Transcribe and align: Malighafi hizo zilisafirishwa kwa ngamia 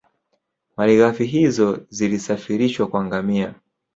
Malighafi 0.77 1.25
hizo 1.25 1.79
zilisafirishwa 1.89 2.87
kwa 2.87 3.03
ngamia 3.05 3.55